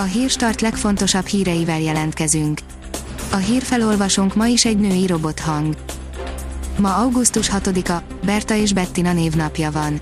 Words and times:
A 0.00 0.02
hírstart 0.02 0.60
legfontosabb 0.60 1.26
híreivel 1.26 1.80
jelentkezünk. 1.80 2.60
A 3.30 3.36
hírfelolvasónk 3.36 4.34
ma 4.34 4.46
is 4.46 4.64
egy 4.64 4.78
női 4.78 5.06
robothang. 5.06 5.76
Ma 6.76 6.94
augusztus 6.94 7.50
6-a, 7.50 8.02
Berta 8.24 8.54
és 8.54 8.72
Bettina 8.72 9.12
névnapja 9.12 9.70
van. 9.70 10.00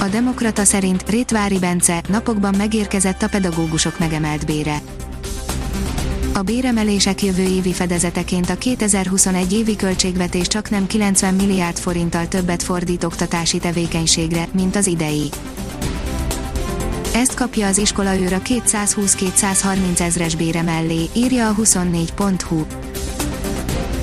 A 0.00 0.04
Demokrata 0.04 0.64
szerint 0.64 1.08
Rétvári 1.08 1.58
Bence 1.58 2.02
napokban 2.08 2.54
megérkezett 2.56 3.22
a 3.22 3.28
pedagógusok 3.28 3.98
megemelt 3.98 4.46
bére. 4.46 4.80
A 6.34 6.42
béremelések 6.42 7.22
jövő 7.22 7.42
évi 7.42 7.72
fedezeteként 7.72 8.50
a 8.50 8.56
2021 8.56 9.52
évi 9.52 9.76
költségvetés 9.76 10.46
csak 10.46 10.70
nem 10.70 10.86
90 10.86 11.34
milliárd 11.34 11.78
forinttal 11.78 12.28
többet 12.28 12.62
fordít 12.62 13.04
oktatási 13.04 13.58
tevékenységre, 13.58 14.48
mint 14.52 14.76
az 14.76 14.86
idei. 14.86 15.30
Ezt 17.16 17.34
kapja 17.34 17.66
az 17.66 17.78
iskola 17.78 18.18
őr 18.18 18.32
a 18.32 18.40
220-230 18.40 20.00
ezres 20.00 20.34
bére 20.34 20.62
mellé, 20.62 21.04
írja 21.12 21.48
a 21.48 21.54
24.hu. 21.54 22.64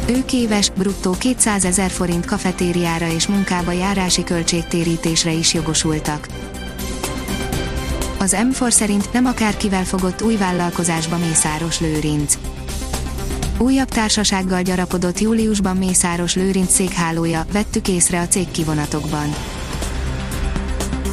Ők 0.08 0.34
éves, 0.34 0.70
bruttó 0.70 1.16
200 1.20 1.66
ezer 1.66 1.90
forint 1.90 2.26
kafetériára 2.26 3.07
és 3.07 3.27
munkába 3.27 3.71
járási 3.71 4.23
költségtérítésre 4.23 5.31
is 5.31 5.54
jogosultak. 5.54 6.27
Az 8.20 8.35
M4 8.38 8.70
szerint 8.70 9.13
nem 9.13 9.26
akárkivel 9.26 9.84
fogott 9.84 10.21
új 10.21 10.35
vállalkozásba 10.35 11.18
Mészáros 11.18 11.80
Lőrinc. 11.80 12.38
Újabb 13.57 13.90
társasággal 13.90 14.62
gyarapodott 14.62 15.20
júliusban 15.20 15.77
Mészáros 15.77 16.35
Lőrinc 16.35 16.73
székhálója, 16.73 17.45
vettük 17.52 17.88
észre 17.88 18.21
a 18.21 18.27
cég 18.27 18.52
kivonatokban. 18.52 19.34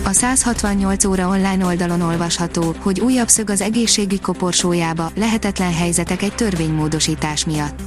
A 0.05 0.13
168 0.13 1.05
óra 1.05 1.29
online 1.29 1.65
oldalon 1.65 2.01
olvasható, 2.01 2.75
hogy 2.79 3.01
újabb 3.01 3.29
szög 3.29 3.51
az 3.51 3.61
egészségügy 3.61 4.21
koporsójába, 4.21 5.11
lehetetlen 5.15 5.73
helyzetek 5.73 6.23
egy 6.23 6.35
törvénymódosítás 6.35 7.45
miatt. 7.45 7.81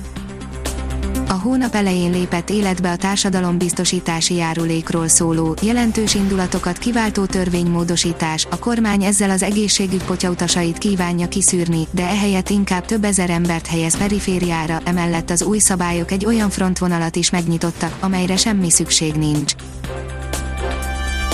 A 1.27 1.33
hónap 1.33 1.75
elején 1.75 2.11
lépett 2.11 2.49
életbe 2.49 2.91
a 2.91 2.95
társadalombiztosítási 2.95 4.35
járulékról 4.35 5.07
szóló, 5.07 5.55
jelentős 5.61 6.15
indulatokat 6.15 6.77
kiváltó 6.77 7.25
törvénymódosítás, 7.25 8.47
a 8.49 8.59
kormány 8.59 9.03
ezzel 9.03 9.29
az 9.29 9.43
egészségügy 9.43 10.03
potyautasait 10.03 10.77
kívánja 10.77 11.27
kiszűrni, 11.27 11.87
de 11.91 12.07
ehelyett 12.07 12.49
inkább 12.49 12.85
több 12.85 13.03
ezer 13.03 13.29
embert 13.29 13.67
helyez 13.67 13.97
perifériára, 13.97 14.79
emellett 14.83 15.29
az 15.29 15.43
új 15.43 15.59
szabályok 15.59 16.11
egy 16.11 16.25
olyan 16.25 16.49
frontvonalat 16.49 17.15
is 17.15 17.29
megnyitottak, 17.29 17.97
amelyre 17.99 18.37
semmi 18.37 18.69
szükség 18.69 19.13
nincs. 19.13 19.53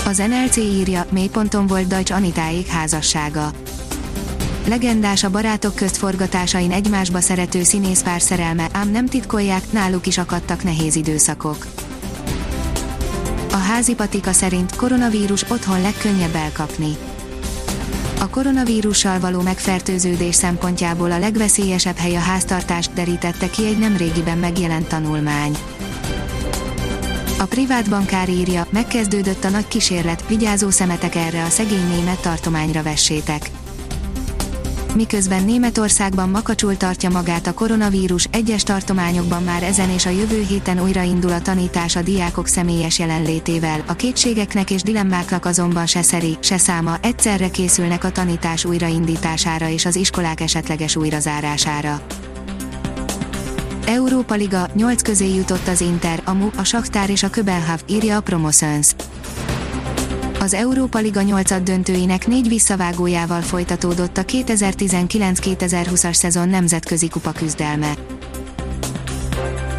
Az 0.05 0.17
NLC 0.17 0.57
írja, 0.57 1.05
mélyponton 1.11 1.67
volt 1.67 1.87
Dajcs 1.87 2.11
Anitáék 2.11 2.67
házassága. 2.67 3.51
Legendás 4.67 5.23
a 5.23 5.29
barátok 5.29 5.75
közt 5.75 5.97
forgatásain 5.97 6.71
egymásba 6.71 7.19
szerető 7.19 7.63
színészpár 7.63 8.21
szerelme, 8.21 8.67
ám 8.71 8.89
nem 8.89 9.05
titkolják, 9.05 9.71
náluk 9.71 10.07
is 10.07 10.17
akadtak 10.17 10.63
nehéz 10.63 10.95
időszakok. 10.95 11.67
A 13.51 13.57
házi 13.57 13.95
patika 13.95 14.31
szerint 14.31 14.75
koronavírus 14.75 15.43
otthon 15.49 15.81
legkönnyebb 15.81 16.35
elkapni. 16.35 16.97
A 18.19 18.29
koronavírussal 18.29 19.19
való 19.19 19.41
megfertőződés 19.41 20.35
szempontjából 20.35 21.11
a 21.11 21.19
legveszélyesebb 21.19 21.97
hely 21.97 22.15
a 22.15 22.19
háztartás, 22.19 22.89
derítette 22.93 23.49
ki 23.49 23.65
egy 23.65 23.77
nemrégiben 23.77 24.37
megjelent 24.37 24.87
tanulmány. 24.87 25.57
A 27.39 27.45
privát 27.45 27.89
bankár 27.89 28.29
írja, 28.29 28.67
megkezdődött 28.69 29.43
a 29.43 29.49
nagy 29.49 29.67
kísérlet, 29.67 30.27
vigyázó 30.27 30.69
szemetek 30.69 31.15
erre 31.15 31.43
a 31.43 31.49
szegény 31.49 31.87
német 31.87 32.21
tartományra 32.21 32.83
vessétek. 32.83 33.49
Miközben 34.95 35.43
Németországban 35.43 36.29
makacsul 36.29 36.77
tartja 36.77 37.09
magát 37.09 37.47
a 37.47 37.53
koronavírus, 37.53 38.27
egyes 38.31 38.63
tartományokban 38.63 39.43
már 39.43 39.63
ezen 39.63 39.89
és 39.89 40.05
a 40.05 40.09
jövő 40.09 40.45
héten 40.47 40.81
újraindul 40.81 41.31
a 41.31 41.41
tanítás 41.41 41.95
a 41.95 42.01
diákok 42.01 42.47
személyes 42.47 42.99
jelenlétével, 42.99 43.83
a 43.87 43.93
kétségeknek 43.93 44.71
és 44.71 44.81
dilemmáknak 44.81 45.45
azonban 45.45 45.85
se 45.85 46.01
szeri, 46.01 46.37
se 46.39 46.57
száma, 46.57 46.97
egyszerre 47.01 47.49
készülnek 47.49 48.03
a 48.03 48.11
tanítás 48.11 48.65
újraindítására 48.65 49.67
és 49.67 49.85
az 49.85 49.95
iskolák 49.95 50.41
esetleges 50.41 50.95
újrazárására. 50.95 52.01
Európa 53.89 54.35
Liga, 54.35 54.69
8 54.73 55.01
közé 55.01 55.35
jutott 55.35 55.67
az 55.67 55.81
Inter, 55.81 56.21
a 56.25 56.33
MU, 56.33 56.49
a 56.57 56.63
Saktár 56.63 57.09
és 57.09 57.23
a 57.23 57.29
Köbenhav, 57.29 57.81
írja 57.87 58.15
a 58.17 58.21
Promoszöns. 58.21 58.95
Az 60.39 60.53
Európa 60.53 60.99
Liga 60.99 61.21
8 61.21 61.61
döntőinek 61.61 62.27
négy 62.27 62.47
visszavágójával 62.47 63.41
folytatódott 63.41 64.17
a 64.17 64.23
2019-2020-as 64.23 66.13
szezon 66.13 66.49
nemzetközi 66.49 67.07
kupa 67.07 67.31
küzdelme. 67.31 67.93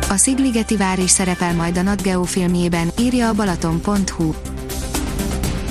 A 0.09 0.16
Szigligeti 0.16 0.77
vár 0.77 0.98
is 0.98 1.10
szerepel 1.10 1.54
majd 1.54 1.78
a 1.78 1.82
Nat 1.82 2.03
Geo 2.03 2.22
filmjében, 2.22 2.91
írja 2.98 3.28
a 3.28 3.32
Balaton.hu. 3.32 4.32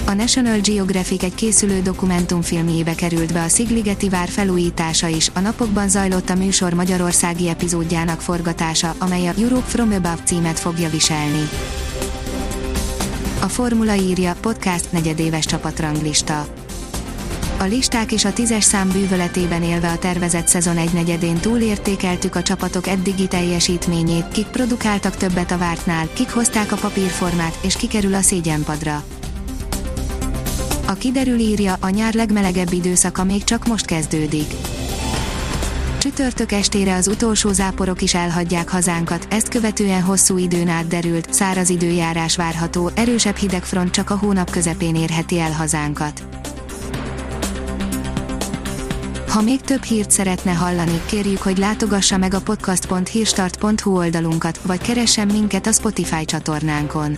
A 0.09 0.13
National 0.13 0.59
Geographic 0.59 1.23
egy 1.23 1.35
készülő 1.35 1.81
dokumentumfilmjébe 1.81 2.95
került 2.95 3.33
be 3.33 3.43
a 3.43 3.47
Szigligeti 3.47 4.09
vár 4.09 4.29
felújítása 4.29 5.07
is, 5.07 5.31
a 5.33 5.39
napokban 5.39 5.89
zajlott 5.89 6.29
a 6.29 6.35
műsor 6.35 6.73
magyarországi 6.73 7.49
epizódjának 7.49 8.21
forgatása, 8.21 8.95
amely 8.97 9.27
a 9.27 9.33
Europe 9.37 9.67
from 9.67 9.91
Above 9.91 10.19
címet 10.23 10.59
fogja 10.59 10.89
viselni. 10.89 11.49
A 13.39 13.47
Formula 13.47 13.95
írja, 13.95 14.35
podcast 14.41 14.91
negyedéves 14.91 15.45
csapatranglista. 15.45 16.47
A 17.59 17.63
listák 17.63 18.11
és 18.11 18.25
a 18.25 18.33
tízes 18.33 18.63
szám 18.63 18.89
bűvöletében 18.89 19.63
élve 19.63 19.91
a 19.91 19.97
tervezett 19.97 20.47
szezon 20.47 20.77
egy 20.77 20.93
negyedén 20.93 21.39
túlértékeltük 21.39 22.35
a 22.35 22.41
csapatok 22.41 22.87
eddigi 22.87 23.27
teljesítményét, 23.27 24.27
kik 24.27 24.47
produkáltak 24.47 25.15
többet 25.15 25.51
a 25.51 25.57
vártnál, 25.57 26.07
kik 26.13 26.29
hozták 26.29 26.71
a 26.71 26.77
papírformát, 26.77 27.57
és 27.61 27.75
kikerül 27.75 28.13
a 28.13 28.21
szégyenpadra. 28.21 29.03
A 30.89 30.93
kiderül 30.93 31.39
írja, 31.39 31.75
a 31.79 31.89
nyár 31.89 32.13
legmelegebb 32.13 32.71
időszaka 32.71 33.23
még 33.23 33.43
csak 33.43 33.67
most 33.67 33.85
kezdődik. 33.85 34.53
Csütörtök 35.97 36.51
estére 36.51 36.95
az 36.95 37.07
utolsó 37.07 37.51
záporok 37.51 38.01
is 38.01 38.13
elhagyják 38.13 38.69
hazánkat, 38.69 39.27
ezt 39.29 39.47
követően 39.47 40.01
hosszú 40.01 40.37
időn 40.37 40.67
át 40.67 40.87
derült, 40.87 41.33
száraz 41.33 41.69
időjárás 41.69 42.35
várható, 42.35 42.91
erősebb 42.95 43.35
hidegfront 43.35 43.91
csak 43.91 44.09
a 44.09 44.17
hónap 44.17 44.49
közepén 44.49 44.95
érheti 44.95 45.39
el 45.39 45.51
hazánkat. 45.51 46.23
Ha 49.27 49.41
még 49.41 49.61
több 49.61 49.83
hírt 49.83 50.11
szeretne 50.11 50.51
hallani, 50.51 51.01
kérjük, 51.05 51.41
hogy 51.41 51.57
látogassa 51.57 52.17
meg 52.17 52.33
a 52.33 52.41
podcast.hírstart.hu 52.41 53.97
oldalunkat, 53.97 54.59
vagy 54.61 54.81
keressen 54.81 55.27
minket 55.27 55.67
a 55.67 55.71
Spotify 55.71 56.25
csatornánkon. 56.25 57.17